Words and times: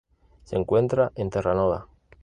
Se 0.45 0.55
encuentra 0.55 1.11
en 1.13 1.29
Terranova. 1.29 1.87